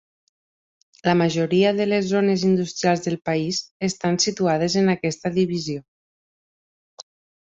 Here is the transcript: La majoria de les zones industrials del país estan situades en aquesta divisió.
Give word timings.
La 1.07 1.13
majoria 1.19 1.73
de 1.79 1.85
les 1.89 2.07
zones 2.13 2.45
industrials 2.47 3.03
del 3.09 3.17
país 3.31 3.59
estan 3.89 4.17
situades 4.25 4.79
en 4.83 4.91
aquesta 4.95 5.33
divisió. 5.37 5.85